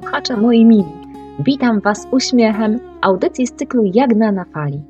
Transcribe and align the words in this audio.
słuchacze 0.00 0.36
moi 0.36 0.64
mili. 0.64 0.84
Witam 1.38 1.80
Was 1.80 2.06
uśmiechem 2.10 2.80
audycji 3.00 3.46
z 3.46 3.52
cyklu 3.52 3.82
Jagna 3.94 4.32
na 4.32 4.44
fali. 4.44 4.82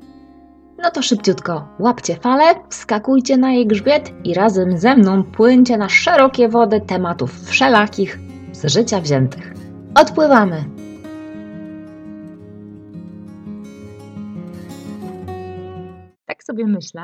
No 0.77 0.91
to 0.91 1.01
szybciutko, 1.01 1.67
łapcie 1.79 2.15
falę, 2.15 2.43
wskakujcie 2.69 3.37
na 3.37 3.51
jej 3.51 3.67
grzbiet 3.67 4.11
i 4.23 4.33
razem 4.33 4.77
ze 4.77 4.95
mną 4.95 5.23
płyńcie 5.23 5.77
na 5.77 5.89
szerokie 5.89 6.49
wody 6.49 6.81
tematów 6.81 7.49
wszelakich 7.49 8.19
z 8.51 8.65
życia 8.73 9.01
wziętych. 9.01 9.53
Odpływamy! 9.95 10.63
Tak 16.25 16.43
sobie 16.43 16.67
myślę, 16.67 17.01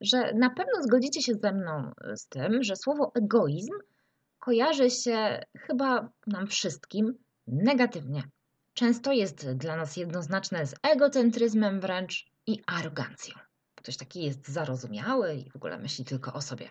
że 0.00 0.34
na 0.34 0.50
pewno 0.50 0.82
zgodzicie 0.82 1.22
się 1.22 1.34
ze 1.34 1.52
mną 1.52 1.90
z 2.14 2.28
tym, 2.28 2.62
że 2.62 2.76
słowo 2.76 3.12
egoizm 3.14 3.72
kojarzy 4.38 4.90
się 4.90 5.40
chyba 5.58 6.08
nam 6.26 6.46
wszystkim 6.46 7.14
negatywnie. 7.46 8.22
Często 8.74 9.12
jest 9.12 9.52
dla 9.52 9.76
nas 9.76 9.96
jednoznaczne 9.96 10.66
z 10.66 10.74
egocentryzmem 10.82 11.80
wręcz 11.80 12.26
i 12.46 12.62
arogancją. 12.66 13.34
Ktoś 13.74 13.96
taki 13.96 14.22
jest 14.22 14.48
zarozumiały 14.48 15.34
i 15.34 15.50
w 15.50 15.56
ogóle 15.56 15.78
myśli 15.78 16.04
tylko 16.04 16.32
o 16.32 16.42
sobie. 16.42 16.70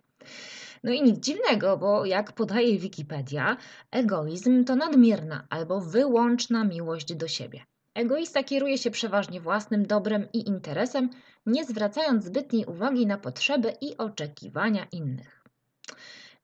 No 0.83 0.91
i 0.91 1.01
nic 1.01 1.19
dziwnego, 1.19 1.77
bo 1.77 2.05
jak 2.05 2.33
podaje 2.33 2.79
Wikipedia, 2.79 3.57
egoizm 3.91 4.63
to 4.63 4.75
nadmierna 4.75 5.47
albo 5.49 5.81
wyłączna 5.81 6.63
miłość 6.63 7.15
do 7.15 7.27
siebie. 7.27 7.65
Egoista 7.93 8.43
kieruje 8.43 8.77
się 8.77 8.91
przeważnie 8.91 9.41
własnym 9.41 9.85
dobrem 9.85 10.27
i 10.33 10.47
interesem, 10.47 11.09
nie 11.45 11.65
zwracając 11.65 12.25
zbytniej 12.25 12.65
uwagi 12.65 13.07
na 13.07 13.17
potrzeby 13.17 13.73
i 13.81 13.97
oczekiwania 13.97 14.87
innych. 14.91 15.34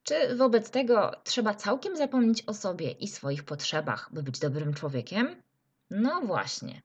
Czy 0.04 0.36
wobec 0.36 0.70
tego 0.70 1.12
trzeba 1.24 1.54
całkiem 1.54 1.96
zapomnieć 1.96 2.44
o 2.48 2.54
sobie 2.54 2.92
i 2.92 3.08
swoich 3.08 3.44
potrzebach, 3.44 4.10
by 4.14 4.24
być 4.24 4.40
dobrym 4.40 4.74
człowiekiem? 4.74 5.36
No 5.90 6.22
właśnie. 6.22 6.82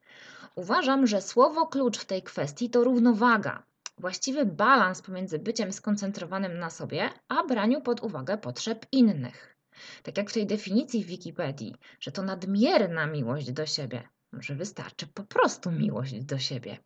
Uważam, 0.55 1.07
że 1.07 1.23
słowo 1.23 1.67
klucz 1.67 1.99
w 1.99 2.05
tej 2.05 2.23
kwestii 2.23 2.71
to 2.71 2.85
równowaga, 2.85 3.63
właściwy 3.99 4.47
balans 4.47 5.03
pomiędzy 5.03 5.39
byciem 5.39 5.73
skoncentrowanym 5.73 6.59
na 6.59 6.71
sobie, 6.71 7.11
a 7.29 7.45
braniu 7.45 7.81
pod 7.81 8.03
uwagę 8.03 8.39
potrzeb 8.39 8.87
innych. 8.93 9.57
Tak 10.03 10.17
jak 10.17 10.31
w 10.31 10.33
tej 10.33 10.47
definicji 10.47 11.05
w 11.05 11.07
Wikipedii, 11.07 11.77
że 12.01 12.13
to 12.13 12.23
nadmierna 12.23 13.07
miłość 13.07 13.53
do 13.53 13.67
siebie. 13.67 14.09
Może 14.33 14.55
wystarczy 14.55 15.07
po 15.07 15.25
prostu 15.25 15.71
miłość 15.71 16.25
do 16.25 16.39
siebie. 16.39 16.79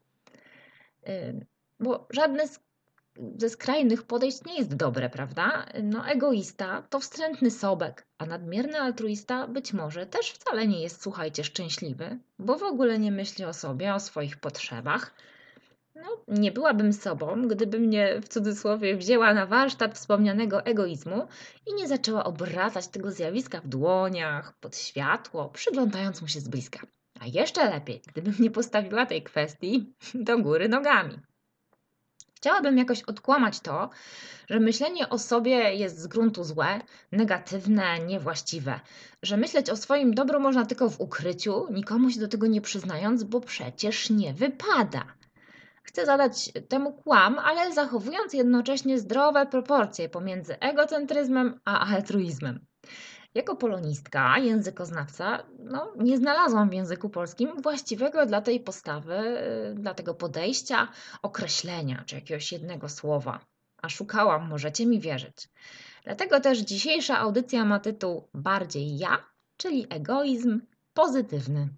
Bo 1.81 2.07
żadne 2.11 2.49
z 2.49 2.61
ze 3.37 3.49
skrajnych 3.49 4.03
podejść 4.03 4.45
nie 4.45 4.59
jest 4.59 4.75
dobre, 4.75 5.11
prawda? 5.11 5.67
No, 5.83 6.09
egoista 6.09 6.83
to 6.91 7.01
wstrętny 7.01 7.51
sobek, 7.51 8.07
a 8.19 8.27
nadmierny 8.27 8.81
altruista 8.81 9.49
być 9.49 9.73
może 9.73 10.07
też 10.07 10.31
wcale 10.31 10.67
nie 10.67 10.83
jest, 10.83 11.03
słuchajcie, 11.03 11.45
szczęśliwy, 11.45 12.19
bo 12.39 12.59
w 12.59 12.63
ogóle 12.63 12.99
nie 12.99 13.13
myśli 13.13 13.45
o 13.45 13.53
sobie, 13.53 13.95
o 13.95 14.01
swoich 14.01 14.37
potrzebach. 14.37 15.15
No, 15.95 16.25
nie 16.29 16.53
byłabym 16.53 16.93
sobą, 16.93 17.49
gdyby 17.49 17.79
mnie 17.79 18.21
w 18.21 18.29
cudzysłowie 18.29 18.97
wzięła 18.97 19.35
na 19.35 19.47
warsztat 19.47 19.95
wspomnianego 19.95 20.65
egoizmu 20.65 21.29
i 21.67 21.75
nie 21.75 21.89
zaczęła 21.89 22.25
obracać 22.25 22.89
tego 22.89 23.11
zjawiska 23.11 23.61
w 23.61 23.69
dłoniach, 23.69 24.53
pod 24.61 24.77
światło, 24.77 25.49
przyglądając 25.49 26.23
mu 26.23 26.29
się 26.29 26.41
z 26.41 26.49
bliska. 26.49 26.81
A 27.21 27.27
jeszcze 27.27 27.71
lepiej, 27.71 28.03
gdybym 28.07 28.35
nie 28.39 28.51
postawiła 28.51 29.07
tej 29.07 29.23
kwestii 29.23 29.93
do 30.15 30.39
góry 30.39 30.69
nogami. 30.69 31.19
Chciałabym 32.41 32.79
jakoś 32.79 33.03
odkłamać 33.03 33.61
to, 33.61 33.91
że 34.51 34.61
myślenie 34.61 35.09
o 35.09 35.19
sobie 35.19 35.75
jest 35.75 35.99
z 35.99 36.07
gruntu 36.07 36.45
złe, 36.45 36.81
negatywne, 37.13 37.99
niewłaściwe, 37.99 38.81
że 39.23 39.37
myśleć 39.37 39.71
o 39.71 39.77
swoim 39.77 40.15
dobru 40.15 40.41
można 40.41 40.67
tylko 40.67 40.91
w 40.91 41.01
ukryciu, 41.01 41.67
nikomu 41.71 42.11
się 42.11 42.21
do 42.21 42.29
tego 42.29 42.47
nie 42.47 42.61
przyznając, 42.61 43.25
bo 43.25 43.41
przecież 43.41 44.11
nie 44.11 44.35
wypada. 44.35 45.05
Chcę 45.83 46.07
zadać 46.07 46.53
temu 46.69 46.93
kłam, 46.93 47.39
ale 47.39 47.73
zachowując 47.73 48.33
jednocześnie 48.33 48.99
zdrowe 48.99 49.47
proporcje 49.47 50.09
pomiędzy 50.09 50.59
egocentryzmem 50.59 51.61
a 51.65 51.95
altruizmem. 51.95 52.67
Jako 53.35 53.57
polonistka, 53.57 54.39
językoznawca, 54.39 55.43
no, 55.59 55.93
nie 55.97 56.17
znalazłam 56.17 56.71
w 56.71 56.73
języku 56.73 57.11
polskim 57.11 57.63
właściwego 57.63 58.27
dla 58.27 58.41
tej 58.41 58.61
postawy, 58.61 59.15
y, 59.71 59.75
dla 59.75 59.95
tego 59.95 60.15
podejścia, 60.15 60.89
określenia 61.23 62.05
czy 62.07 62.15
jakiegoś 62.15 62.53
jednego 62.53 62.89
słowa. 62.89 63.41
A 63.83 63.89
szukałam, 63.89 64.49
możecie 64.49 64.87
mi 64.87 65.01
wierzyć. 65.01 65.49
Dlatego 66.05 66.41
też 66.41 66.59
dzisiejsza 66.59 67.19
audycja 67.19 67.65
ma 67.65 67.81
tytuł 67.81 68.29
Bardziej 68.35 68.99
ja, 68.99 69.19
czyli 69.57 69.87
egoizm 69.91 70.61
pozytywny. 70.95 71.69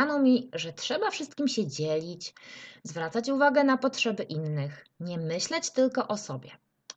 Wpajano 0.00 0.18
mi, 0.22 0.50
że 0.52 0.72
trzeba 0.72 1.10
wszystkim 1.10 1.48
się 1.48 1.66
dzielić, 1.66 2.34
zwracać 2.84 3.28
uwagę 3.28 3.64
na 3.64 3.76
potrzeby 3.76 4.22
innych, 4.22 4.86
nie 5.00 5.18
myśleć 5.18 5.70
tylko 5.70 6.08
o 6.08 6.16
sobie. 6.16 6.50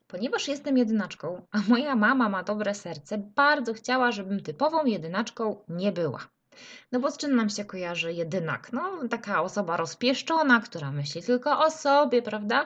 Ponieważ 0.08 0.48
jestem 0.48 0.78
jedynaczką, 0.78 1.48
a 1.52 1.60
moja 1.68 1.96
mama 1.96 2.30
ma 2.30 2.44
dobre 2.44 2.76
serce, 2.76 3.18
bardzo 3.18 3.74
chciała, 3.74 4.12
żebym 4.12 4.40
typową 4.40 4.86
jedynaczką 4.86 5.64
nie 5.70 5.92
była. 5.92 6.20
No 6.92 7.00
bo 7.00 7.12
z 7.12 7.18
czym 7.18 7.36
nam 7.36 7.50
się 7.50 7.66
kojarzy 7.66 8.14
jedynak? 8.14 8.74
No, 8.74 9.08
taka 9.10 9.42
osoba 9.42 9.78
rozpieszczona, 9.78 10.60
która 10.60 10.92
myśli 10.92 11.24
tylko 11.24 11.60
o 11.60 11.72
sobie, 11.72 12.22
prawda? 12.22 12.66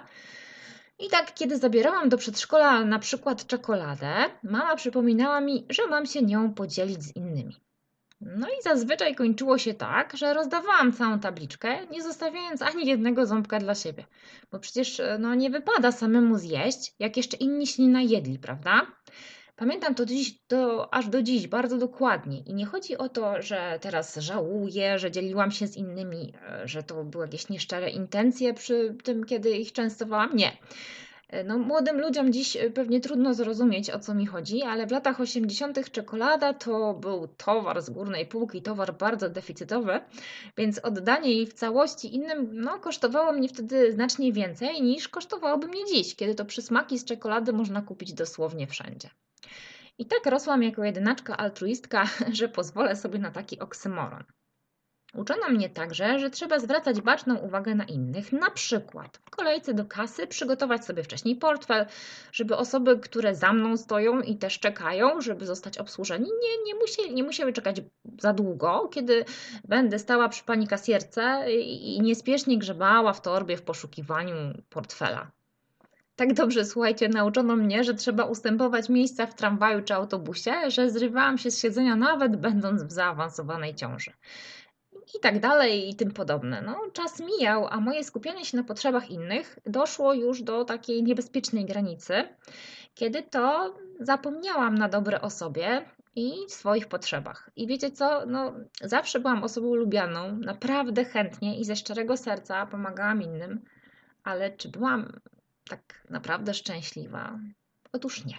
I 0.99 1.09
tak, 1.09 1.33
kiedy 1.33 1.57
zabierałam 1.57 2.09
do 2.09 2.17
przedszkola 2.17 2.85
na 2.85 2.99
przykład 2.99 3.47
czekoladę, 3.47 4.13
mama 4.43 4.75
przypominała 4.75 5.41
mi, 5.41 5.65
że 5.69 5.87
mam 5.87 6.05
się 6.05 6.21
nią 6.21 6.53
podzielić 6.53 7.03
z 7.03 7.15
innymi. 7.15 7.66
No 8.21 8.47
i 8.47 8.63
zazwyczaj 8.63 9.15
kończyło 9.15 9.57
się 9.57 9.73
tak, 9.73 10.17
że 10.17 10.33
rozdawałam 10.33 10.93
całą 10.93 11.19
tabliczkę, 11.19 11.87
nie 11.87 12.03
zostawiając 12.03 12.61
ani 12.61 12.87
jednego 12.87 13.25
ząbka 13.25 13.59
dla 13.59 13.75
siebie. 13.75 14.05
Bo 14.51 14.59
przecież 14.59 14.99
e, 14.99 15.17
no, 15.19 15.35
nie 15.35 15.49
wypada 15.49 15.91
samemu 15.91 16.37
zjeść, 16.37 16.93
jak 16.99 17.17
jeszcze 17.17 17.37
inni 17.37 17.67
się 17.67 17.83
nie 17.83 17.89
najedli, 17.89 18.39
prawda? 18.39 18.87
Pamiętam 19.55 19.95
to, 19.95 20.05
dziś, 20.05 20.39
to 20.47 20.93
aż 20.93 21.07
do 21.07 21.21
dziś 21.21 21.47
bardzo 21.47 21.77
dokładnie. 21.77 22.39
I 22.39 22.53
nie 22.53 22.65
chodzi 22.65 22.97
o 22.97 23.09
to, 23.09 23.41
że 23.41 23.79
teraz 23.81 24.15
żałuję, 24.15 24.99
że 24.99 25.11
dzieliłam 25.11 25.51
się 25.51 25.67
z 25.67 25.77
innymi, 25.77 26.33
e, 26.49 26.67
że 26.67 26.83
to 26.83 27.03
były 27.03 27.25
jakieś 27.25 27.49
nieszczere 27.49 27.89
intencje 27.89 28.53
przy 28.53 28.95
tym, 29.03 29.23
kiedy 29.23 29.49
ich 29.49 29.71
częstowałam. 29.71 30.35
Nie. 30.35 30.57
E, 31.29 31.43
no, 31.43 31.57
młodym 31.57 31.99
ludziom 32.01 32.33
dziś 32.33 32.55
e, 32.55 32.69
pewnie 32.69 33.01
trudno 33.01 33.33
zrozumieć, 33.33 33.89
o 33.89 33.99
co 33.99 34.13
mi 34.13 34.25
chodzi, 34.25 34.63
ale 34.63 34.87
w 34.87 34.91
latach 34.91 35.21
80. 35.21 35.91
czekolada 35.91 36.53
to 36.53 36.93
był 36.93 37.27
towar 37.27 37.81
z 37.81 37.89
górnej 37.89 38.25
półki, 38.25 38.61
towar 38.61 38.97
bardzo 38.97 39.29
deficytowy, 39.29 39.99
więc 40.57 40.79
oddanie 40.79 41.31
jej 41.33 41.47
w 41.47 41.53
całości 41.53 42.15
innym 42.15 42.49
no, 42.53 42.79
kosztowało 42.79 43.31
mnie 43.31 43.49
wtedy 43.49 43.91
znacznie 43.91 44.33
więcej 44.33 44.81
niż 44.81 45.07
kosztowałoby 45.07 45.67
mnie 45.67 45.85
dziś, 45.85 46.15
kiedy 46.15 46.35
to 46.35 46.45
przysmaki 46.45 46.99
z 46.99 47.05
czekolady 47.05 47.53
można 47.53 47.81
kupić 47.81 48.13
dosłownie 48.13 48.67
wszędzie. 48.67 49.09
I 49.97 50.05
tak 50.05 50.25
rosłam 50.25 50.63
jako 50.63 50.83
jedynaczka 50.83 51.37
altruistka, 51.37 52.09
że 52.37 52.49
pozwolę 52.49 52.95
sobie 52.95 53.19
na 53.19 53.31
taki 53.31 53.59
oksymoron. 53.59 54.23
Uczono 55.17 55.49
mnie 55.49 55.69
także, 55.69 56.19
że 56.19 56.29
trzeba 56.29 56.59
zwracać 56.59 57.01
baczną 57.01 57.35
uwagę 57.35 57.75
na 57.75 57.83
innych, 57.83 58.31
na 58.31 58.51
przykład 58.51 59.17
w 59.25 59.29
kolejce 59.29 59.73
do 59.73 59.85
kasy 59.85 60.27
przygotować 60.27 60.85
sobie 60.85 61.03
wcześniej 61.03 61.35
portfel, 61.35 61.85
żeby 62.31 62.55
osoby, 62.55 62.99
które 62.99 63.35
za 63.35 63.53
mną 63.53 63.77
stoją 63.77 64.21
i 64.21 64.35
też 64.35 64.59
czekają, 64.59 65.21
żeby 65.21 65.45
zostać 65.45 65.77
obsłużeni, 65.77 66.25
nie, 66.25 66.63
nie, 66.73 66.79
musieli, 66.79 67.15
nie 67.15 67.23
musiały 67.23 67.53
czekać 67.53 67.81
za 68.19 68.33
długo, 68.33 68.89
kiedy 68.93 69.25
będę 69.67 69.99
stała 69.99 70.29
przy 70.29 70.43
pani 70.43 70.67
kasierce 70.67 71.51
i 71.53 72.01
niespiesznie 72.01 72.57
grzebała 72.57 73.13
w 73.13 73.21
torbie 73.21 73.57
w 73.57 73.61
poszukiwaniu 73.61 74.35
portfela. 74.69 75.31
Tak 76.15 76.33
dobrze, 76.33 76.65
słuchajcie, 76.65 77.09
nauczono 77.09 77.55
mnie, 77.55 77.83
że 77.83 77.93
trzeba 77.93 78.23
ustępować 78.23 78.89
miejsca 78.89 79.25
w 79.25 79.35
tramwaju 79.35 79.81
czy 79.81 79.93
autobusie, 79.93 80.53
że 80.67 80.89
zrywałam 80.89 81.37
się 81.37 81.51
z 81.51 81.59
siedzenia 81.59 81.95
nawet 81.95 82.35
będąc 82.35 82.83
w 82.83 82.91
zaawansowanej 82.91 83.75
ciąży 83.75 84.11
i 85.15 85.19
tak 85.19 85.39
dalej 85.39 85.89
i 85.89 85.95
tym 85.95 86.11
podobne. 86.11 86.61
No, 86.61 86.81
czas 86.93 87.19
mijał, 87.19 87.67
a 87.69 87.79
moje 87.79 88.03
skupianie 88.03 88.45
się 88.45 88.57
na 88.57 88.63
potrzebach 88.63 89.09
innych 89.09 89.59
doszło 89.65 90.13
już 90.13 90.41
do 90.41 90.65
takiej 90.65 91.03
niebezpiecznej 91.03 91.65
granicy, 91.65 92.13
kiedy 92.95 93.23
to 93.23 93.75
zapomniałam 93.99 94.75
na 94.75 94.89
dobre 94.89 95.21
o 95.21 95.29
sobie 95.29 95.85
i 96.15 96.33
swoich 96.47 96.87
potrzebach. 96.87 97.51
I 97.55 97.67
wiecie 97.67 97.91
co? 97.91 98.25
No, 98.25 98.53
zawsze 98.81 99.19
byłam 99.19 99.43
osobą 99.43 99.75
lubianą, 99.75 100.37
naprawdę 100.37 101.05
chętnie 101.05 101.59
i 101.59 101.65
ze 101.65 101.75
szczerego 101.75 102.17
serca 102.17 102.65
pomagałam 102.65 103.21
innym, 103.21 103.61
ale 104.23 104.51
czy 104.51 104.69
byłam 104.69 105.19
tak 105.69 106.03
naprawdę 106.09 106.53
szczęśliwa? 106.53 107.39
Otóż 107.91 108.25
nie. 108.25 108.37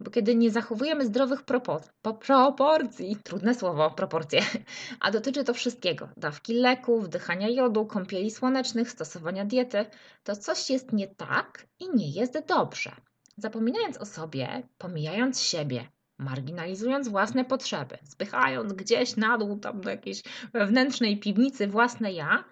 Bo 0.00 0.10
kiedy 0.10 0.34
nie 0.34 0.50
zachowujemy 0.50 1.06
zdrowych 1.06 1.42
proporcji, 2.20 3.16
trudne 3.24 3.54
słowo, 3.54 3.90
proporcje, 3.90 4.40
a 5.00 5.10
dotyczy 5.10 5.44
to 5.44 5.54
wszystkiego, 5.54 6.08
dawki 6.16 6.54
leków, 6.54 7.04
wdychania 7.04 7.48
jodu, 7.48 7.86
kąpieli 7.86 8.30
słonecznych, 8.30 8.90
stosowania 8.90 9.44
diety, 9.44 9.86
to 10.22 10.36
coś 10.36 10.70
jest 10.70 10.92
nie 10.92 11.08
tak 11.08 11.66
i 11.78 11.96
nie 11.96 12.10
jest 12.10 12.38
dobrze. 12.48 12.92
Zapominając 13.36 13.98
o 13.98 14.06
sobie, 14.06 14.62
pomijając 14.78 15.40
siebie, 15.42 15.88
marginalizując 16.18 17.08
własne 17.08 17.44
potrzeby, 17.44 17.98
spychając 18.04 18.72
gdzieś 18.72 19.16
na 19.16 19.38
dół, 19.38 19.58
tam 19.58 19.80
do 19.80 19.90
jakiejś 19.90 20.22
wewnętrznej 20.52 21.20
piwnicy 21.20 21.66
własne 21.66 22.12
ja, 22.12 22.44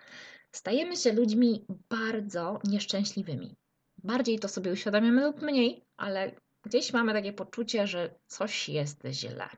stajemy 0.53 0.97
się 0.97 1.13
ludźmi 1.13 1.67
bardzo 1.89 2.61
nieszczęśliwymi. 2.65 3.57
Bardziej 4.05 4.39
to 4.39 4.49
sobie 4.49 4.73
uświadamiamy 4.73 5.25
lub 5.25 5.43
mniej, 5.43 5.85
ale 6.03 6.33
Gdzieś 6.63 6.93
mamy 6.93 7.13
takie 7.13 7.33
poczucie, 7.33 7.87
że 7.87 8.15
coś 8.27 8.69
jest 8.69 9.03
źle. 9.11 9.49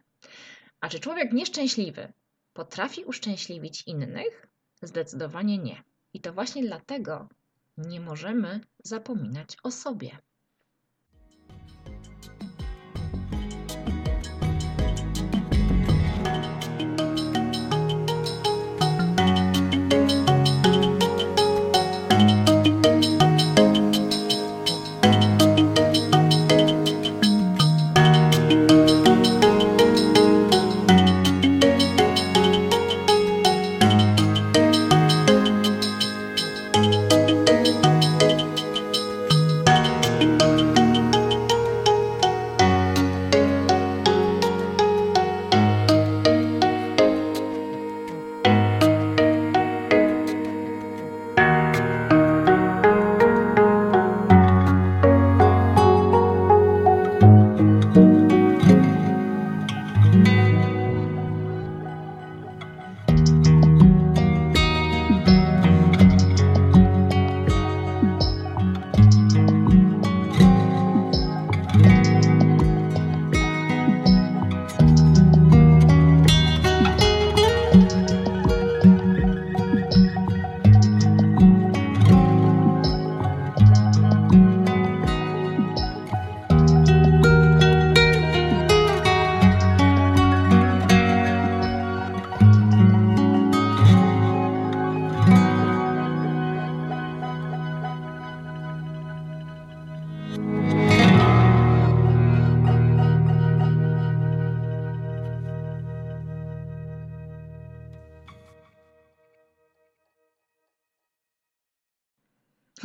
A 0.80 0.88
czy 0.88 1.00
człowiek 1.00 1.32
nieszczęśliwy 1.32 2.12
potrafi 2.52 3.04
uszczęśliwić 3.04 3.82
innych? 3.86 4.46
Zdecydowanie 4.82 5.58
nie. 5.58 5.82
I 6.12 6.20
to 6.20 6.32
właśnie 6.32 6.62
dlatego 6.62 7.28
nie 7.76 8.00
możemy 8.00 8.60
zapominać 8.84 9.56
o 9.62 9.70
sobie. 9.70 10.18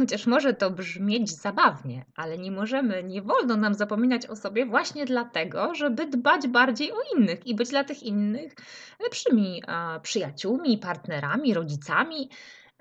Chociaż 0.09 0.27
może 0.27 0.53
to 0.53 0.71
brzmieć 0.71 1.31
zabawnie, 1.31 2.05
ale 2.15 2.37
nie 2.37 2.51
możemy, 2.51 3.03
nie 3.03 3.21
wolno 3.21 3.57
nam 3.57 3.73
zapominać 3.73 4.25
o 4.25 4.35
sobie 4.35 4.65
właśnie 4.65 5.05
dlatego, 5.05 5.75
żeby 5.75 6.05
dbać 6.07 6.47
bardziej 6.47 6.91
o 6.91 6.95
innych 7.15 7.47
i 7.47 7.55
być 7.55 7.69
dla 7.69 7.83
tych 7.83 8.03
innych 8.03 8.55
lepszymi 8.99 9.63
przyjaciółmi, 10.01 10.77
partnerami, 10.77 11.53
rodzicami. 11.53 12.29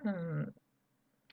Hmm. 0.03 0.53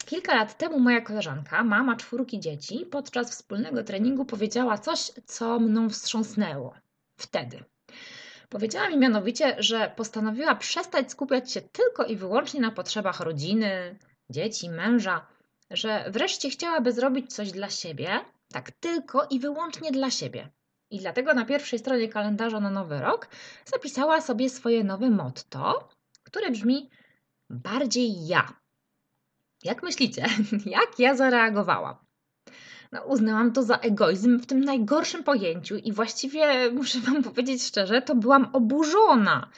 Kilka 0.06 0.36
lat 0.36 0.58
temu 0.58 0.80
moja 0.80 1.02
koleżanka, 1.02 1.64
mama 1.64 1.96
czwórki 1.96 2.40
dzieci, 2.40 2.86
podczas 2.92 3.32
wspólnego 3.32 3.84
treningu 3.84 4.26
powiedziała 4.26 4.78
coś, 4.78 5.12
co 5.26 5.60
mną 5.60 5.90
wstrząsnęło. 5.90 6.76
Wtedy. 7.18 7.64
Powiedziała 8.50 8.90
mi 8.90 8.98
mianowicie, 8.98 9.56
że 9.60 9.92
postanowiła 9.96 10.56
przestać 10.56 11.12
skupiać 11.12 11.52
się 11.52 11.62
tylko 11.62 12.06
i 12.06 12.16
wyłącznie 12.16 12.62
na 12.62 12.72
potrzebach 12.72 13.20
rodziny, 13.20 14.00
dzieci, 14.30 14.70
męża, 14.70 15.28
że 15.72 16.06
wreszcie 16.10 16.50
chciałaby 16.50 16.92
zrobić 16.92 17.34
coś 17.34 17.52
dla 17.52 17.70
siebie, 17.70 18.20
tak 18.54 18.72
tylko 18.72 19.28
i 19.30 19.40
wyłącznie 19.40 19.92
dla 19.92 20.12
siebie. 20.12 20.50
I 20.92 21.00
dlatego 21.00 21.34
na 21.34 21.46
pierwszej 21.46 21.80
stronie 21.80 22.10
kalendarza 22.10 22.60
na 22.60 22.70
nowy 22.70 23.00
rok 23.00 23.28
zapisała 23.66 24.22
sobie 24.22 24.50
swoje 24.50 24.84
nowe 24.84 25.10
motto, 25.10 25.90
które 26.24 26.52
brzmi 26.52 26.90
bardziej 27.50 28.28
ja. 28.28 28.54
Jak 29.64 29.84
myślicie, 29.84 30.26
jak 30.66 31.00
ja 31.00 31.16
zareagowałam? 31.16 31.96
No, 32.92 33.04
uznałam 33.04 33.54
to 33.54 33.64
za 33.64 33.78
egoizm 33.78 34.40
w 34.40 34.46
tym 34.46 34.64
najgorszym 34.64 35.24
pojęciu 35.24 35.76
i 35.76 35.92
właściwie, 35.92 36.48
muszę 36.72 37.00
Wam 37.00 37.24
powiedzieć 37.24 37.64
szczerze, 37.64 38.02
to 38.02 38.16
byłam 38.16 38.50
oburzona. 38.54 39.50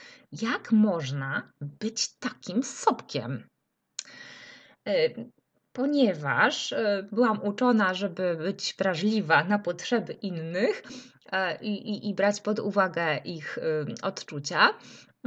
Jak 0.42 0.72
można 0.72 1.52
być 1.62 2.08
takim 2.20 2.64
sobkiem? 2.64 3.48
Ponieważ 5.77 6.74
e, 6.74 7.07
byłam 7.12 7.43
uczona, 7.43 7.93
żeby 7.93 8.36
być 8.36 8.75
wrażliwa 8.77 9.43
na 9.43 9.60
potrzeby 9.60 10.13
innych 10.13 10.84
e, 11.31 11.57
i, 11.62 11.89
i, 11.89 12.10
i 12.10 12.13
brać 12.13 12.41
pod 12.41 12.60
uwagę 12.60 13.17
ich 13.17 13.57
e, 13.57 13.62
odczucia, 14.01 14.69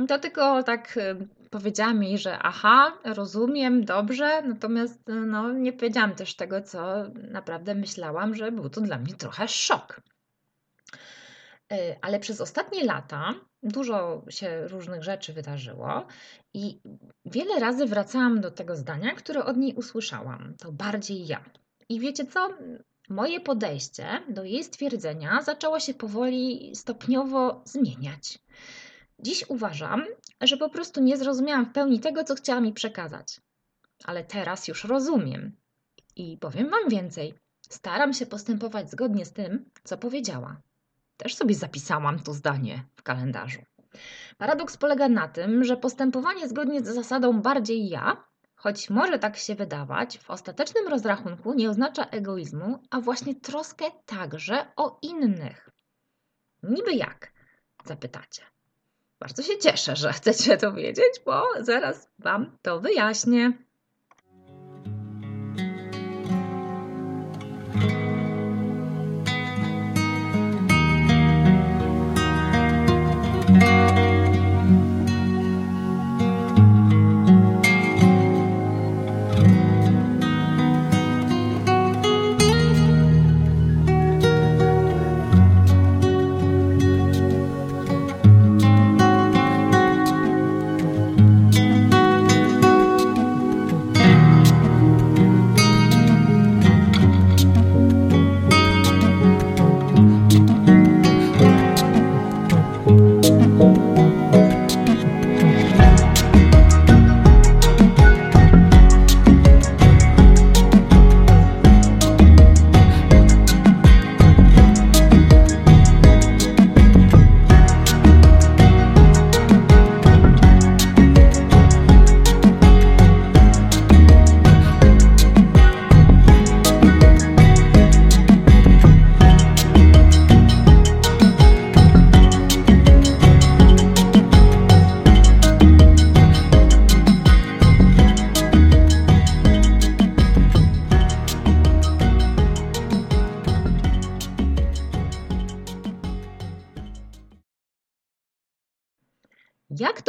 To 0.08 0.18
tylko 0.18 0.62
tak 0.62 0.98
powiedziała 1.50 1.94
mi, 1.94 2.18
że 2.18 2.38
aha, 2.38 2.98
rozumiem, 3.04 3.84
dobrze, 3.84 4.42
natomiast 4.42 5.00
no, 5.26 5.52
nie 5.52 5.72
powiedziałam 5.72 6.14
też 6.14 6.36
tego, 6.36 6.62
co 6.62 7.04
naprawdę 7.30 7.74
myślałam, 7.74 8.34
że 8.34 8.52
był 8.52 8.70
to 8.70 8.80
dla 8.80 8.98
mnie 8.98 9.14
trochę 9.14 9.48
szok. 9.48 10.00
Y, 11.72 11.96
ale 12.00 12.20
przez 12.20 12.40
ostatnie 12.40 12.84
lata 12.84 13.34
dużo 13.62 14.24
się 14.28 14.68
różnych 14.68 15.02
rzeczy 15.02 15.32
wydarzyło 15.32 16.06
i 16.54 16.80
wiele 17.24 17.60
razy 17.60 17.86
wracałam 17.86 18.40
do 18.40 18.50
tego 18.50 18.76
zdania, 18.76 19.14
które 19.14 19.44
od 19.44 19.56
niej 19.56 19.74
usłyszałam. 19.74 20.54
To 20.58 20.72
bardziej 20.72 21.26
ja. 21.26 21.44
I 21.88 22.00
wiecie 22.00 22.26
co? 22.26 22.48
Moje 23.08 23.40
podejście 23.40 24.06
do 24.28 24.44
jej 24.44 24.64
stwierdzenia 24.64 25.42
zaczęło 25.42 25.80
się 25.80 25.94
powoli 25.94 26.72
stopniowo 26.76 27.62
zmieniać. 27.64 28.38
Dziś 29.18 29.44
uważam, 29.48 30.04
że 30.40 30.56
po 30.56 30.68
prostu 30.68 31.00
nie 31.00 31.16
zrozumiałam 31.16 31.66
w 31.66 31.72
pełni 31.72 32.00
tego, 32.00 32.24
co 32.24 32.34
chciała 32.34 32.60
mi 32.60 32.72
przekazać. 32.72 33.40
Ale 34.04 34.24
teraz 34.24 34.68
już 34.68 34.84
rozumiem. 34.84 35.56
I 36.16 36.38
powiem 36.38 36.70
Wam 36.70 36.88
więcej. 36.88 37.34
Staram 37.68 38.12
się 38.12 38.26
postępować 38.26 38.90
zgodnie 38.90 39.24
z 39.24 39.32
tym, 39.32 39.70
co 39.84 39.98
powiedziała. 39.98 40.60
Też 41.22 41.34
sobie 41.34 41.54
zapisałam 41.54 42.18
to 42.18 42.34
zdanie 42.34 42.84
w 42.94 43.02
kalendarzu. 43.02 43.62
Paradoks 44.38 44.76
polega 44.76 45.08
na 45.08 45.28
tym, 45.28 45.64
że 45.64 45.76
postępowanie 45.76 46.48
zgodnie 46.48 46.80
z 46.80 46.84
zasadą 46.84 47.42
bardziej 47.42 47.88
ja, 47.88 48.24
choć 48.54 48.90
może 48.90 49.18
tak 49.18 49.36
się 49.36 49.54
wydawać, 49.54 50.18
w 50.18 50.30
ostatecznym 50.30 50.88
rozrachunku 50.88 51.54
nie 51.54 51.70
oznacza 51.70 52.04
egoizmu, 52.04 52.82
a 52.90 53.00
właśnie 53.00 53.34
troskę 53.34 53.84
także 54.06 54.66
o 54.76 54.98
innych. 55.02 55.70
Niby 56.62 56.92
jak? 56.92 57.32
Zapytacie. 57.84 58.42
Bardzo 59.18 59.42
się 59.42 59.58
cieszę, 59.58 59.96
że 59.96 60.12
chcecie 60.12 60.56
to 60.56 60.72
wiedzieć, 60.72 61.20
bo 61.24 61.44
zaraz 61.60 62.08
Wam 62.18 62.58
to 62.62 62.80
wyjaśnię. 62.80 63.52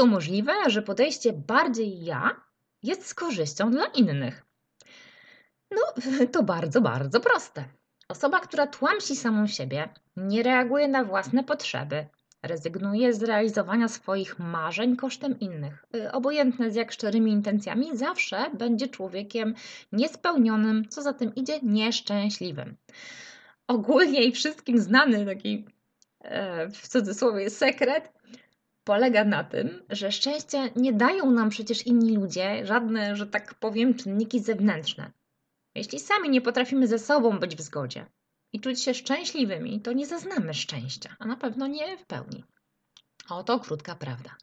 To 0.02 0.08
możliwe, 0.08 0.54
że 0.68 0.82
podejście 0.82 1.34
bardziej 1.34 2.04
ja 2.04 2.36
jest 2.84 3.08
z 3.08 3.14
korzyścią 3.14 3.72
dla 3.72 3.86
innych? 3.86 4.46
No, 5.72 5.82
to 6.34 6.44
bardzo, 6.44 6.82
bardzo 6.82 7.20
proste. 7.20 7.66
Osoba, 8.08 8.40
która 8.40 8.68
tłamsi 8.68 9.16
samą 9.16 9.48
siebie, 9.48 9.90
nie 10.16 10.44
reaguje 10.44 10.88
na 10.88 11.04
własne 11.04 11.44
potrzeby, 11.44 12.06
rezygnuje 12.44 13.14
z 13.14 13.24
realizowania 13.24 13.88
swoich 13.88 14.40
marzeń 14.40 14.96
kosztem 14.96 15.40
innych, 15.40 15.86
y, 15.96 16.12
obojętne 16.12 16.72
z 16.72 16.76
jak 16.76 16.92
szczerymi 16.92 17.32
intencjami, 17.32 17.98
zawsze 17.98 18.50
będzie 18.54 18.88
człowiekiem 18.88 19.56
niespełnionym, 19.92 20.90
co 20.90 21.02
za 21.02 21.14
tym 21.14 21.36
idzie 21.36 21.60
nieszczęśliwym. 21.64 22.76
Ogólnie 23.68 24.24
i 24.24 24.32
wszystkim 24.32 24.80
znany 24.80 25.26
taki 25.26 25.66
e, 26.20 26.70
w 26.70 26.88
cudzysłowie 26.88 27.50
sekret 27.50 28.21
polega 28.84 29.24
na 29.26 29.44
tym, 29.44 29.84
że 29.90 30.12
szczęścia 30.12 30.70
nie 30.76 30.94
dają 30.94 31.32
nam 31.32 31.50
przecież 31.50 31.88
inni 31.88 32.16
ludzie, 32.16 32.66
żadne, 32.66 33.16
że 33.16 33.28
tak 33.28 33.54
powiem, 33.54 33.94
czynniki 33.94 34.40
zewnętrzne. 34.40 35.12
Jeśli 35.76 36.00
sami 36.00 36.30
nie 36.30 36.42
potrafimy 36.42 36.88
ze 36.88 37.00
sobą 37.00 37.40
być 37.40 37.56
w 37.56 37.62
zgodzie 37.62 38.06
i 38.54 38.60
czuć 38.60 38.82
się 38.82 38.94
szczęśliwymi, 38.94 39.82
to 39.82 39.94
nie 39.94 40.08
zaznamy 40.08 40.54
szczęścia, 40.54 41.16
a 41.20 41.26
na 41.26 41.38
pewno 41.38 41.68
nie 41.68 41.98
w 41.98 42.06
pełni. 42.06 42.44
Oto 43.30 43.60
krótka 43.60 43.96
prawda. 43.96 44.36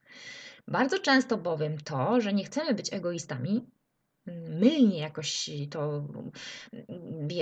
Bardzo 0.68 0.98
często 0.98 1.36
bowiem 1.36 1.78
to, 1.78 2.20
że 2.20 2.32
nie 2.32 2.44
chcemy 2.44 2.74
być 2.74 2.92
egoistami, 2.92 3.66
mylnie 4.48 4.98
jakoś 4.98 5.50
to 5.70 6.04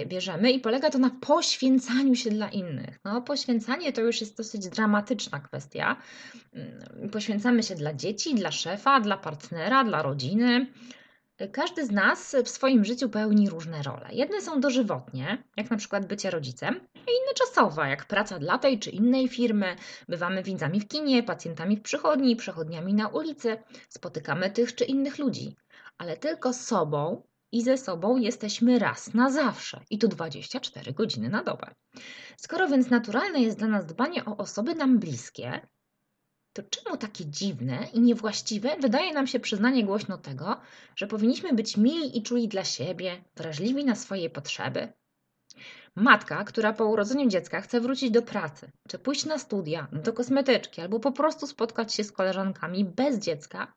bierzemy 0.07 0.53
i 0.53 0.61
polega 0.61 0.91
to 0.91 0.99
na 0.99 1.11
poświęcaniu 1.11 2.15
się 2.15 2.31
dla 2.31 2.49
innych. 2.49 3.01
No, 3.05 3.23
poświęcanie 3.23 3.93
to 3.93 4.01
już 4.01 4.21
jest 4.21 4.37
dosyć 4.37 4.69
dramatyczna 4.69 5.41
kwestia. 5.41 5.97
Mm, 6.53 7.11
poświęcamy 7.11 7.63
się 7.63 7.75
dla 7.75 7.95
dzieci, 7.95 8.35
dla 8.35 8.51
szefa, 8.51 9.01
dla 9.01 9.17
partnera, 9.17 9.85
dla 9.85 10.03
rodziny. 10.03 10.67
Każdy 11.53 11.87
z 11.87 11.91
nas 11.91 12.37
w 12.45 12.49
swoim 12.49 12.85
życiu 12.85 13.09
pełni 13.09 13.51
różne 13.51 13.83
role. 13.83 14.09
Jedne 14.13 14.41
są 14.41 14.61
dożywotnie, 14.61 15.45
jak 15.57 15.71
na 15.71 15.77
przykład 15.77 16.07
bycie 16.07 16.31
rodzicem, 16.31 16.81
a 16.95 16.99
inne 16.99 17.35
czasowe, 17.35 17.89
jak 17.89 18.05
praca 18.05 18.39
dla 18.39 18.59
tej 18.59 18.79
czy 18.79 18.91
innej 18.91 19.29
firmy. 19.29 19.77
Bywamy 20.09 20.43
widzami 20.43 20.81
w 20.81 20.89
kinie, 20.89 21.23
pacjentami 21.23 21.77
w 21.77 21.83
przychodni, 21.83 22.37
przechodniami 22.37 22.95
na 22.95 23.09
ulicy, 23.09 23.57
spotykamy 23.89 24.51
tych 24.51 24.75
czy 24.75 24.85
innych 24.85 25.19
ludzi 25.19 25.57
ale 25.99 26.17
tylko 26.17 26.53
sobą 26.53 27.23
i 27.53 27.63
ze 27.63 27.79
sobą 27.79 28.17
jesteśmy 28.17 28.79
raz 28.79 29.15
na 29.15 29.31
zawsze 29.31 29.81
i 29.91 29.99
tu 29.99 30.09
24 30.09 30.93
godziny 30.93 31.29
na 31.29 31.43
dobę. 31.43 31.75
Skoro 32.37 32.69
więc 32.69 32.91
naturalne 32.91 33.41
jest 33.41 33.59
dla 33.59 33.69
nas 33.69 33.87
dbanie 33.87 34.25
o 34.25 34.37
osoby 34.37 34.75
nam 34.75 34.99
bliskie, 34.99 35.69
to 36.57 36.63
czemu 36.63 36.97
takie 36.97 37.27
dziwne 37.27 37.89
i 37.93 38.01
niewłaściwe 38.01 38.77
wydaje 38.81 39.13
nam 39.13 39.27
się 39.27 39.41
przyznanie 39.41 39.85
głośno 39.85 40.19
tego, 40.19 40.61
że 40.97 41.07
powinniśmy 41.07 41.53
być 41.53 41.77
mili 41.77 42.19
i 42.19 42.23
czuli 42.23 42.49
dla 42.49 42.65
siebie, 42.65 43.25
wrażliwi 43.37 43.85
na 43.85 43.95
swoje 43.95 44.31
potrzeby? 44.31 44.93
Matka, 45.95 46.45
która 46.45 46.73
po 46.73 46.87
urodzeniu 46.87 47.29
dziecka 47.29 47.61
chce 47.61 47.81
wrócić 47.81 48.11
do 48.11 48.23
pracy, 48.23 48.73
czy 48.89 48.99
pójść 48.99 49.25
na 49.25 49.39
studia, 49.39 49.89
do 49.93 50.13
kosmetyczki, 50.13 50.81
albo 50.81 51.01
po 51.01 51.13
prostu 51.13 51.47
spotkać 51.47 51.95
się 51.95 52.05
z 52.05 52.13
koleżankami 52.13 52.85
bez 52.85 53.19
dziecka, 53.19 53.73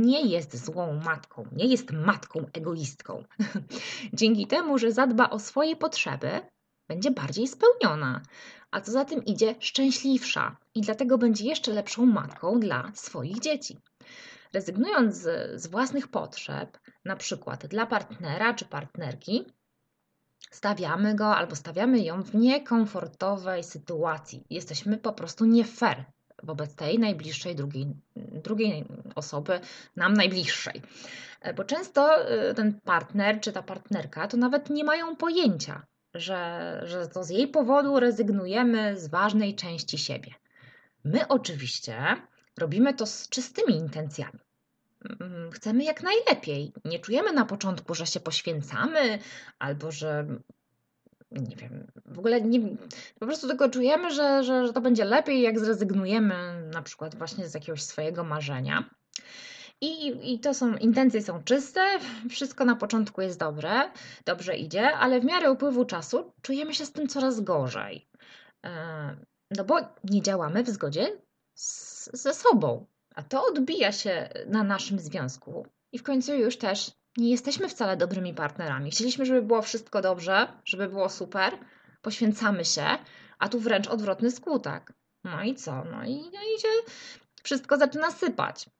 nie 0.00 0.26
jest 0.26 0.64
złą 0.64 1.00
matką, 1.04 1.44
nie 1.52 1.66
jest 1.66 1.92
matką 1.92 2.46
egoistką. 2.52 3.24
Dzięki 4.12 4.46
temu, 4.46 4.78
że 4.78 4.92
zadba 4.92 5.30
o 5.30 5.38
swoje 5.38 5.76
potrzeby, 5.76 6.40
będzie 6.88 7.10
bardziej 7.10 7.48
spełniona, 7.48 8.22
a 8.70 8.80
co 8.80 8.92
za 8.92 9.04
tym 9.04 9.24
idzie, 9.24 9.54
szczęśliwsza 9.60 10.56
i 10.74 10.80
dlatego 10.80 11.18
będzie 11.18 11.44
jeszcze 11.44 11.72
lepszą 11.72 12.06
matką 12.06 12.60
dla 12.60 12.92
swoich 12.94 13.40
dzieci. 13.40 13.78
Rezygnując 14.52 15.16
z, 15.16 15.60
z 15.62 15.66
własnych 15.66 16.08
potrzeb, 16.08 16.78
na 17.04 17.16
przykład 17.16 17.66
dla 17.66 17.86
partnera 17.86 18.54
czy 18.54 18.64
partnerki, 18.64 19.44
stawiamy 20.50 21.14
go 21.14 21.36
albo 21.36 21.56
stawiamy 21.56 21.98
ją 21.98 22.22
w 22.22 22.34
niekomfortowej 22.34 23.64
sytuacji. 23.64 24.44
Jesteśmy 24.50 24.98
po 24.98 25.12
prostu 25.12 25.44
nie 25.44 25.64
fair 25.64 26.04
wobec 26.42 26.74
tej 26.74 26.98
najbliższej 26.98 27.56
drugiej, 27.56 27.86
drugiej 28.16 28.84
osoby, 29.14 29.60
nam 29.96 30.14
najbliższej. 30.14 30.82
E, 31.40 31.54
bo 31.54 31.64
często 31.64 32.28
e, 32.28 32.54
ten 32.54 32.80
partner 32.80 33.40
czy 33.40 33.52
ta 33.52 33.62
partnerka 33.62 34.28
to 34.28 34.36
nawet 34.36 34.70
nie 34.70 34.84
mają 34.84 35.16
pojęcia, 35.16 35.86
że, 36.14 36.80
że 36.84 37.08
to 37.08 37.24
z 37.24 37.30
jej 37.30 37.48
powodu 37.48 38.00
rezygnujemy 38.00 39.00
z 39.00 39.08
ważnej 39.08 39.54
części 39.54 39.98
siebie. 39.98 40.34
My 41.04 41.28
oczywiście 41.28 42.16
Robimy 42.58 42.94
to 42.94 43.06
z 43.06 43.28
czystymi 43.28 43.74
intencjami. 43.76 44.38
Mm, 45.20 45.50
Chcemy 45.50 45.84
jak 45.84 46.02
najlepiej. 46.02 46.72
Nie 46.84 46.98
czujemy 46.98 47.32
na 47.32 47.44
początku, 47.44 47.94
że 47.94 48.06
się 48.06 48.20
poświęcamy 48.20 49.18
albo 49.58 49.90
że 49.90 50.26
nie 51.40 51.56
wiem, 51.56 51.86
w 52.06 52.18
ogóle 52.18 52.40
nie, 52.40 52.60
po 53.18 53.26
prostu 53.26 53.48
tylko 53.48 53.68
czujemy, 53.68 54.10
że, 54.10 54.44
że, 54.44 54.66
że 54.66 54.72
to 54.72 54.80
będzie 54.80 55.04
lepiej, 55.04 55.42
jak 55.42 55.58
zrezygnujemy 55.58 56.34
na 56.74 56.82
przykład 56.82 57.14
właśnie 57.14 57.48
z 57.48 57.54
jakiegoś 57.54 57.82
swojego 57.82 58.24
marzenia. 58.24 58.90
I, 59.80 60.12
I 60.34 60.40
to 60.40 60.54
są, 60.54 60.76
intencje 60.76 61.22
są 61.22 61.42
czyste, 61.42 61.80
wszystko 62.30 62.64
na 62.64 62.76
początku 62.76 63.20
jest 63.20 63.38
dobre, 63.38 63.90
dobrze 64.24 64.56
idzie, 64.56 64.96
ale 64.96 65.20
w 65.20 65.24
miarę 65.24 65.52
upływu 65.52 65.84
czasu 65.84 66.32
czujemy 66.42 66.74
się 66.74 66.86
z 66.86 66.92
tym 66.92 67.08
coraz 67.08 67.40
gorzej. 67.40 68.08
E, 68.64 69.16
No 69.56 69.64
bo 69.64 69.78
nie 70.04 70.22
działamy 70.22 70.62
w 70.64 70.70
zgodzie 70.70 71.20
z, 71.54 72.10
ze 72.22 72.34
sobą, 72.34 72.86
a 73.14 73.22
to 73.22 73.46
odbija 73.46 73.92
się 73.92 74.28
na 74.46 74.62
naszym 74.62 74.98
związku. 74.98 75.66
I 75.92 75.98
w 75.98 76.02
końcu 76.02 76.34
już 76.34 76.58
też 76.58 76.90
nie 77.16 77.30
jesteśmy 77.30 77.68
wcale 77.68 77.96
dobrymi 77.96 78.34
partnerami. 78.34 78.90
Chcieliśmy, 78.90 79.26
żeby 79.26 79.42
było 79.42 79.62
wszystko 79.62 80.00
dobrze, 80.00 80.52
żeby 80.64 80.88
było 80.88 81.08
super, 81.08 81.58
poświęcamy 82.02 82.64
się, 82.64 82.86
a 83.38 83.48
tu 83.48 83.60
wręcz 83.60 83.88
odwrotny 83.88 84.30
skutek. 84.30 84.92
No 85.24 85.42
i 85.42 85.54
co? 85.54 85.84
No 85.84 86.04
i, 86.04 86.16
no 86.16 86.40
i 86.56 86.60
się 86.60 86.68
wszystko 87.42 87.76
zaczyna 87.76 88.10
sypać. 88.10 88.70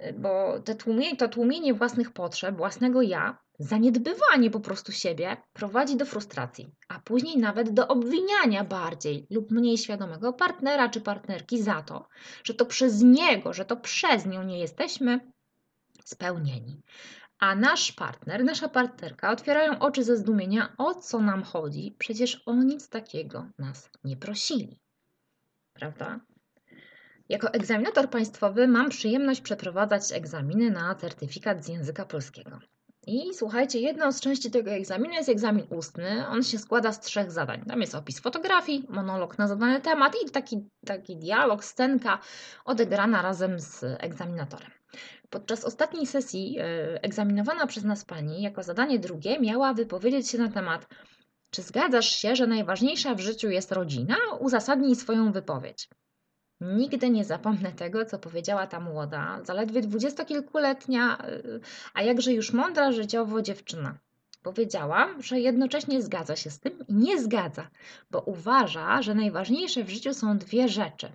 Y, 0.00 0.12
Bo 0.18 0.60
te 0.60 0.74
tłumienie, 0.74 1.16
to 1.16 1.28
tłumienie 1.28 1.74
własnych 1.74 2.10
potrzeb, 2.10 2.56
własnego 2.56 3.02
ja, 3.02 3.38
zaniedbywanie 3.58 4.50
po 4.50 4.60
prostu 4.60 4.92
siebie 4.92 5.36
prowadzi 5.52 5.96
do 5.96 6.06
frustracji, 6.06 6.70
a 6.88 7.00
później 7.00 7.38
nawet 7.38 7.70
do 7.70 7.88
obwiniania 7.88 8.64
bardziej 8.64 9.26
lub 9.30 9.50
mniej 9.50 9.78
świadomego 9.78 10.32
partnera 10.32 10.88
czy 10.88 11.00
partnerki 11.00 11.62
za 11.62 11.82
to, 11.82 12.08
że 12.44 12.54
to 12.54 12.66
przez 12.66 13.02
niego, 13.02 13.52
że 13.52 13.64
to 13.64 13.76
przez 13.76 14.26
nią 14.26 14.42
nie 14.42 14.58
jesteśmy 14.58 15.20
spełnieni. 16.04 16.82
A 17.42 17.54
nasz 17.54 17.92
partner, 17.92 18.44
nasza 18.44 18.68
partnerka 18.68 19.30
otwierają 19.30 19.78
oczy 19.78 20.04
ze 20.04 20.16
zdumienia, 20.16 20.72
o 20.78 20.94
co 20.94 21.18
nam 21.18 21.42
chodzi, 21.42 21.94
przecież 21.98 22.42
o 22.46 22.54
nic 22.54 22.88
takiego 22.88 23.46
nas 23.58 23.90
nie 24.04 24.16
prosili. 24.16 24.80
Prawda? 25.72 26.20
Jako 27.28 27.52
egzaminator 27.52 28.10
państwowy 28.10 28.68
mam 28.68 28.88
przyjemność 28.88 29.40
przeprowadzać 29.40 30.12
egzaminy 30.12 30.70
na 30.70 30.94
certyfikat 30.94 31.64
z 31.64 31.68
języka 31.68 32.04
polskiego. 32.04 32.58
I 33.06 33.34
słuchajcie, 33.34 33.80
jedną 33.80 34.12
z 34.12 34.20
części 34.20 34.50
tego 34.50 34.70
egzaminu 34.70 35.14
jest 35.14 35.28
egzamin 35.28 35.66
ustny. 35.70 36.28
On 36.28 36.42
się 36.42 36.58
składa 36.58 36.92
z 36.92 37.00
trzech 37.00 37.30
zadań. 37.30 37.64
Tam 37.64 37.80
jest 37.80 37.94
opis 37.94 38.20
fotografii, 38.20 38.86
monolog 38.88 39.38
na 39.38 39.48
zadany 39.48 39.80
temat 39.80 40.16
i 40.26 40.30
taki, 40.30 40.68
taki 40.86 41.16
dialog, 41.16 41.64
scenka 41.64 42.18
odegrana 42.64 43.22
razem 43.22 43.60
z 43.60 43.84
egzaminatorem. 43.98 44.81
Podczas 45.32 45.64
ostatniej 45.64 46.06
sesji 46.06 46.58
e, 46.58 46.64
egzaminowana 47.02 47.66
przez 47.66 47.84
nas 47.84 48.04
pani 48.04 48.42
jako 48.42 48.62
zadanie 48.62 48.98
drugie 48.98 49.40
miała 49.40 49.74
wypowiedzieć 49.74 50.30
się 50.30 50.38
na 50.38 50.48
temat 50.48 50.86
czy 51.50 51.62
zgadzasz 51.62 52.10
się, 52.10 52.36
że 52.36 52.46
najważniejsza 52.46 53.14
w 53.14 53.20
życiu 53.20 53.50
jest 53.50 53.72
rodzina? 53.72 54.16
Uzasadnij 54.40 54.96
swoją 54.96 55.32
wypowiedź. 55.32 55.88
Nigdy 56.60 57.10
nie 57.10 57.24
zapomnę 57.24 57.72
tego, 57.72 58.04
co 58.04 58.18
powiedziała 58.18 58.66
ta 58.66 58.80
młoda, 58.80 59.40
zaledwie 59.44 59.80
dwudziestokilkuletnia, 59.80 61.18
y, 61.28 61.60
a 61.94 62.02
jakże 62.02 62.32
już 62.32 62.52
mądra 62.52 62.92
życiowo 62.92 63.42
dziewczyna. 63.42 63.98
Powiedziała, 64.42 65.08
że 65.20 65.40
jednocześnie 65.40 66.02
zgadza 66.02 66.36
się 66.36 66.50
z 66.50 66.60
tym 66.60 66.86
i 66.88 66.94
nie 66.94 67.22
zgadza, 67.22 67.70
bo 68.10 68.20
uważa, 68.20 69.02
że 69.02 69.14
najważniejsze 69.14 69.84
w 69.84 69.90
życiu 69.90 70.14
są 70.14 70.38
dwie 70.38 70.68
rzeczy, 70.68 71.12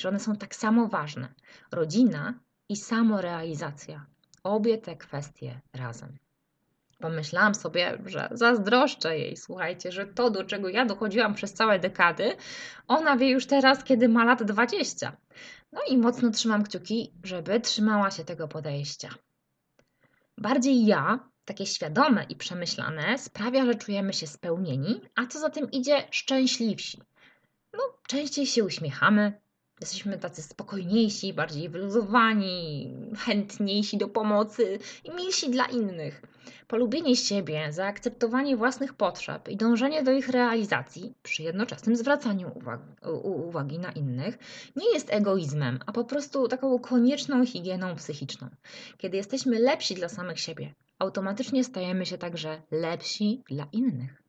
że 0.00 0.08
one 0.08 0.20
są 0.20 0.36
tak 0.36 0.54
samo 0.54 0.88
ważne: 0.88 1.28
rodzina 1.72 2.34
i 2.68 2.76
samorealizacja. 2.76 4.06
Obie 4.42 4.78
te 4.78 4.96
kwestie 4.96 5.60
razem. 5.72 6.18
Pomyślałam 6.98 7.54
sobie, 7.54 7.98
że 8.06 8.28
zazdroszczę 8.32 9.18
jej, 9.18 9.36
słuchajcie, 9.36 9.92
że 9.92 10.06
to, 10.06 10.30
do 10.30 10.44
czego 10.44 10.68
ja 10.68 10.84
dochodziłam 10.84 11.34
przez 11.34 11.52
całe 11.52 11.78
dekady, 11.78 12.36
ona 12.88 13.16
wie 13.16 13.30
już 13.30 13.46
teraz, 13.46 13.84
kiedy 13.84 14.08
ma 14.08 14.24
lat 14.24 14.42
20. 14.42 15.16
No 15.72 15.80
i 15.90 15.98
mocno 15.98 16.30
trzymam 16.30 16.64
kciuki, 16.64 17.12
żeby 17.24 17.60
trzymała 17.60 18.10
się 18.10 18.24
tego 18.24 18.48
podejścia. 18.48 19.14
Bardziej 20.38 20.86
ja, 20.86 21.28
takie 21.44 21.66
świadome 21.66 22.24
i 22.28 22.36
przemyślane, 22.36 23.18
sprawia, 23.18 23.66
że 23.66 23.74
czujemy 23.74 24.12
się 24.12 24.26
spełnieni, 24.26 25.00
a 25.14 25.26
co 25.26 25.40
za 25.40 25.50
tym 25.50 25.70
idzie, 25.70 26.08
szczęśliwsi. 26.10 27.02
No, 27.72 27.80
częściej 28.06 28.46
się 28.46 28.64
uśmiechamy, 28.64 29.40
Jesteśmy 29.80 30.18
tacy 30.18 30.42
spokojniejsi, 30.42 31.32
bardziej 31.32 31.68
wyluzowani, 31.68 32.92
chętniejsi 33.18 33.98
do 33.98 34.08
pomocy 34.08 34.78
i 35.04 35.10
milsi 35.10 35.50
dla 35.50 35.64
innych. 35.64 36.22
Polubienie 36.68 37.16
siebie, 37.16 37.72
zaakceptowanie 37.72 38.56
własnych 38.56 38.94
potrzeb 38.94 39.48
i 39.48 39.56
dążenie 39.56 40.02
do 40.02 40.12
ich 40.12 40.28
realizacji 40.28 41.14
przy 41.22 41.42
jednoczesnym 41.42 41.96
zwracaniu 41.96 42.50
uwagi, 42.54 42.84
uwagi 43.22 43.78
na 43.78 43.92
innych 43.92 44.38
nie 44.76 44.92
jest 44.92 45.12
egoizmem, 45.12 45.78
a 45.86 45.92
po 45.92 46.04
prostu 46.04 46.48
taką 46.48 46.78
konieczną 46.78 47.46
higieną 47.46 47.96
psychiczną. 47.96 48.48
Kiedy 48.98 49.16
jesteśmy 49.16 49.58
lepsi 49.58 49.94
dla 49.94 50.08
samych 50.08 50.40
siebie, 50.40 50.74
automatycznie 50.98 51.64
stajemy 51.64 52.06
się 52.06 52.18
także 52.18 52.62
lepsi 52.70 53.42
dla 53.48 53.68
innych. 53.72 54.22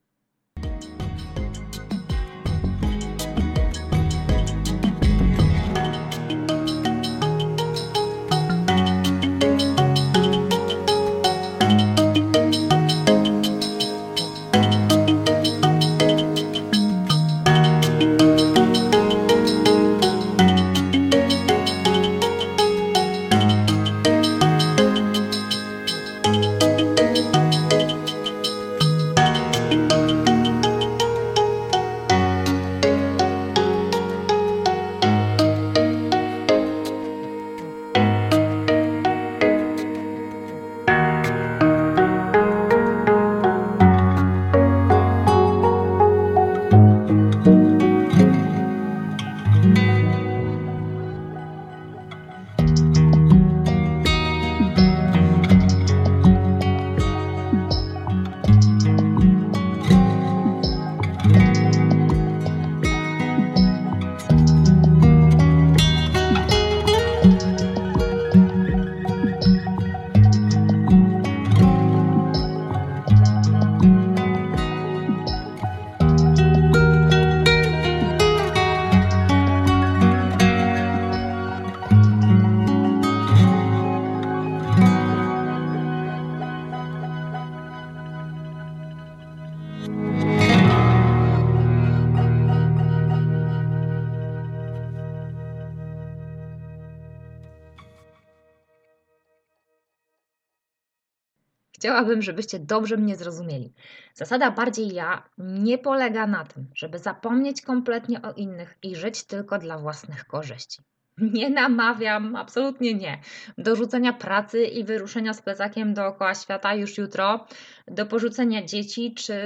Chciałabym, 101.80 102.22
żebyście 102.22 102.60
dobrze 102.60 102.98
mnie 102.98 103.16
zrozumieli. 103.16 103.74
Zasada 104.14 104.52
bardziej 104.52 104.94
ja 104.94 105.30
nie 105.38 105.78
polega 105.78 106.28
na 106.28 106.46
tym, 106.46 106.68
żeby 106.76 107.00
zapomnieć 107.00 107.62
kompletnie 107.62 108.22
o 108.22 108.34
innych 108.34 108.78
i 108.84 108.96
żyć 108.96 109.24
tylko 109.24 109.58
dla 109.58 109.78
własnych 109.78 110.26
korzyści. 110.26 110.82
Nie 111.18 111.50
namawiam, 111.50 112.36
absolutnie 112.36 112.94
nie, 112.94 113.22
do 113.58 113.76
rzucenia 113.76 114.14
pracy 114.14 114.64
i 114.64 114.84
wyruszenia 114.84 115.34
z 115.34 115.42
plecakiem 115.42 115.94
dookoła 115.94 116.36
świata 116.36 116.76
już 116.76 116.98
jutro, 116.98 117.46
do 117.88 118.06
porzucenia 118.06 118.66
dzieci 118.66 119.14
czy 119.14 119.38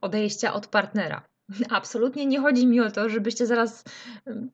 odejścia 0.00 0.54
od 0.54 0.66
partnera. 0.66 1.22
Absolutnie 1.70 2.26
nie 2.26 2.40
chodzi 2.40 2.66
mi 2.66 2.80
o 2.80 2.90
to, 2.90 3.08
żebyście 3.08 3.46
zaraz 3.46 3.84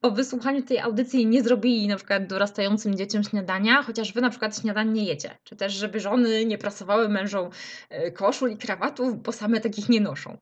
po 0.01 0.11
wysłuchaniu 0.11 0.63
tej 0.63 0.79
audycji 0.79 1.27
nie 1.27 1.43
zrobili 1.43 1.89
na 1.89 1.97
przykład 1.97 2.27
dorastającym 2.27 2.97
dzieciom 2.97 3.25
śniadania, 3.25 3.83
chociaż 3.83 4.13
wy 4.13 4.21
na 4.21 4.31
przykład 4.31 4.59
śniadań 4.59 4.93
nie 4.93 5.05
jecie. 5.05 5.39
Czy 5.45 5.57
też, 5.57 5.73
żeby 5.73 6.01
żony 6.01 6.47
nie 6.47 6.59
prasowały 6.59 7.09
mężom 7.09 7.51
e, 7.91 8.13
koszul 8.13 8.51
i 8.51 8.57
krawatów, 8.57 9.23
bo 9.23 9.33
same 9.33 9.61
takich 9.61 9.89
nie 9.89 10.01
noszą. 10.01 10.39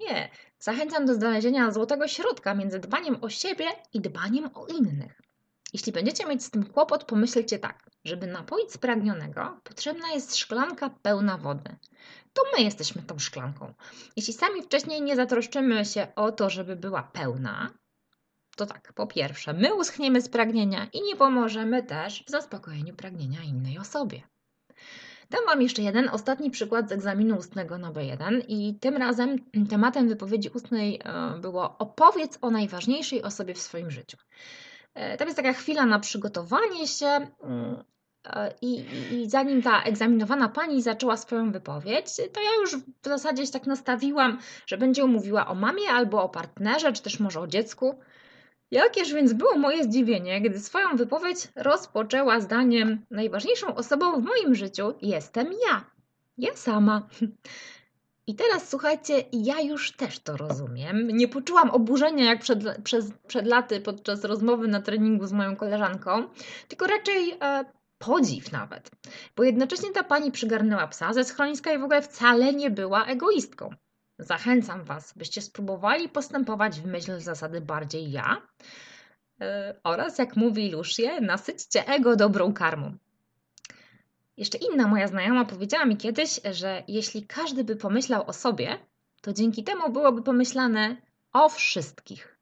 Nie. 0.00 0.30
Zachęcam 0.58 1.06
do 1.06 1.14
znalezienia 1.14 1.70
złotego 1.70 2.08
środka 2.08 2.54
między 2.54 2.78
dbaniem 2.78 3.16
o 3.20 3.28
siebie 3.28 3.66
i 3.92 4.00
dbaniem 4.00 4.50
o 4.54 4.66
innych. 4.66 5.25
Jeśli 5.76 5.92
będziecie 5.92 6.26
mieć 6.26 6.44
z 6.44 6.50
tym 6.50 6.66
kłopot, 6.66 7.04
pomyślcie 7.04 7.58
tak. 7.58 7.90
Żeby 8.04 8.26
napoić 8.26 8.72
spragnionego, 8.72 9.60
potrzebna 9.64 10.08
jest 10.08 10.36
szklanka 10.36 10.90
pełna 11.02 11.38
wody. 11.38 11.76
To 12.32 12.42
my 12.56 12.64
jesteśmy 12.64 13.02
tą 13.02 13.18
szklanką. 13.18 13.74
Jeśli 14.16 14.32
sami 14.34 14.62
wcześniej 14.62 15.02
nie 15.02 15.16
zatroszczymy 15.16 15.84
się 15.84 16.06
o 16.14 16.32
to, 16.32 16.50
żeby 16.50 16.76
była 16.76 17.02
pełna, 17.02 17.70
to 18.56 18.66
tak, 18.66 18.92
po 18.92 19.06
pierwsze, 19.06 19.52
my 19.52 19.74
uschniemy 19.74 20.20
z 20.20 20.28
pragnienia 20.28 20.86
i 20.92 21.02
nie 21.02 21.16
pomożemy 21.16 21.82
też 21.82 22.24
w 22.26 22.30
zaspokojeniu 22.30 22.94
pragnienia 22.94 23.42
innej 23.42 23.78
osobie. 23.78 24.22
Dam 25.30 25.44
Wam 25.46 25.62
jeszcze 25.62 25.82
jeden, 25.82 26.08
ostatni 26.08 26.50
przykład 26.50 26.88
z 26.88 26.92
egzaminu 26.92 27.36
ustnego 27.36 27.78
na 27.78 27.92
B1 27.92 28.42
i 28.48 28.74
tym 28.80 28.96
razem 28.96 29.36
tematem 29.70 30.08
wypowiedzi 30.08 30.48
ustnej 30.54 31.00
e, 31.04 31.38
było 31.40 31.78
opowiedz 31.78 32.38
o 32.40 32.50
najważniejszej 32.50 33.22
osobie 33.22 33.54
w 33.54 33.58
swoim 33.58 33.90
życiu. 33.90 34.16
E, 34.96 35.16
tam 35.16 35.28
jest 35.28 35.36
taka 35.36 35.52
chwila 35.52 35.86
na 35.86 35.98
przygotowanie 35.98 36.86
się 36.86 37.06
mm, 37.06 37.84
e, 38.24 38.54
i, 38.62 38.84
i, 39.12 39.30
zanim 39.30 39.62
ta 39.62 39.82
egzaminowana 39.82 40.48
pani 40.48 40.82
zaczęła 40.82 41.16
swoją 41.16 41.52
wypowiedź, 41.52 42.16
to 42.32 42.40
ja 42.40 42.50
już 42.60 42.76
w 42.76 43.06
zasadzie 43.06 43.46
się 43.46 43.52
tak 43.52 43.66
nastawiłam, 43.66 44.38
że 44.66 44.78
będzie 44.78 45.04
mówiła 45.04 45.46
o 45.46 45.54
mamie 45.54 45.90
albo 45.90 46.22
o 46.22 46.28
partnerze, 46.28 46.92
czy 46.92 47.02
też 47.02 47.20
może 47.20 47.40
o 47.40 47.46
dziecku. 47.46 47.94
Jakież 48.70 49.12
więc 49.12 49.32
było 49.32 49.58
moje 49.58 49.84
zdziwienie, 49.84 50.40
gdy 50.40 50.60
swoją 50.60 50.96
wypowiedź 50.96 51.48
rozpoczęła 51.56 52.40
zdaniem: 52.40 53.06
Najważniejszą 53.10 53.74
osobą 53.74 54.20
w 54.20 54.24
moim 54.24 54.54
życiu 54.54 54.94
jestem 55.02 55.52
ja. 55.68 55.84
Ja 56.38 56.56
sama. 56.56 57.02
I 58.26 58.34
teraz 58.34 58.68
słuchajcie, 58.68 59.24
ja 59.32 59.60
już 59.60 59.92
też 59.92 60.18
to 60.18 60.36
rozumiem. 60.36 61.08
Nie 61.08 61.28
poczułam 61.28 61.70
oburzenia 61.70 62.24
jak 62.24 62.40
przed, 62.40 62.82
przez, 62.82 63.12
przed 63.26 63.46
laty 63.46 63.80
podczas 63.80 64.24
rozmowy 64.24 64.68
na 64.68 64.82
treningu 64.82 65.26
z 65.26 65.32
moją 65.32 65.56
koleżanką, 65.56 66.28
tylko 66.68 66.86
raczej 66.86 67.30
e, 67.42 67.64
podziw 67.98 68.52
nawet. 68.52 68.90
Bo 69.36 69.44
jednocześnie 69.44 69.92
ta 69.92 70.04
pani 70.04 70.32
przygarnęła 70.32 70.86
psa 70.86 71.12
ze 71.12 71.24
schroniska 71.24 71.72
i 71.72 71.78
w 71.78 71.84
ogóle 71.84 72.02
wcale 72.02 72.54
nie 72.54 72.70
była 72.70 73.04
egoistką. 73.04 73.70
Zachęcam 74.18 74.84
Was, 74.84 75.12
byście 75.16 75.42
spróbowali 75.42 76.08
postępować 76.08 76.80
w 76.80 76.86
myśl 76.86 77.20
zasady 77.20 77.60
bardziej 77.60 78.10
ja 78.10 78.42
e, 79.40 79.80
oraz, 79.84 80.18
jak 80.18 80.36
mówi 80.36 80.70
Lucie, 80.70 81.20
nasyćcie 81.20 81.86
ego 81.88 82.16
dobrą 82.16 82.52
karmą. 82.52 82.96
Jeszcze 84.36 84.58
inna 84.58 84.88
moja 84.88 85.08
znajoma 85.08 85.44
powiedziała 85.44 85.84
mi 85.84 85.96
kiedyś, 85.96 86.40
że 86.52 86.82
jeśli 86.88 87.26
każdy 87.26 87.64
by 87.64 87.76
pomyślał 87.76 88.26
o 88.26 88.32
sobie, 88.32 88.78
to 89.20 89.32
dzięki 89.32 89.64
temu 89.64 89.92
byłoby 89.92 90.22
pomyślane 90.22 90.96
o 91.32 91.48
wszystkich. 91.48 92.38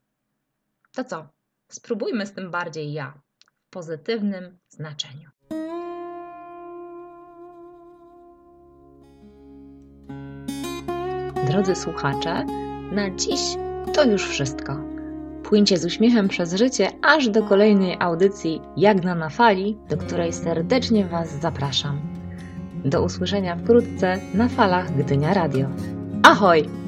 To 0.93 1.05
co? 1.05 1.29
Spróbujmy 1.69 2.27
z 2.27 2.33
tym 2.33 2.51
bardziej 2.51 2.93
ja 2.93 3.21
w 3.67 3.71
pozytywnym 3.71 4.59
znaczeniu. 4.69 5.31
Drodzy 11.47 11.75
słuchacze, 11.75 12.45
na 12.93 13.11
dziś 13.11 13.41
to 13.95 14.05
już 14.05 14.29
wszystko. 14.29 14.94
Płyńcie 15.45 15.79
z 15.79 15.85
uśmiechem 15.85 16.29
przez 16.29 16.55
życie 16.55 16.91
aż 17.03 17.29
do 17.29 17.43
kolejnej 17.43 17.97
audycji 18.01 18.61
Jagna 18.77 19.15
na 19.15 19.29
fali, 19.29 19.77
do 19.89 19.97
której 19.97 20.33
serdecznie 20.33 21.05
Was 21.05 21.41
zapraszam. 21.41 22.01
Do 22.85 23.03
usłyszenia 23.03 23.57
wkrótce 23.57 24.21
na 24.35 24.49
falach 24.49 24.97
Gdynia 24.97 25.35
Radio. 25.35 25.67
Ahoj! 26.23 26.84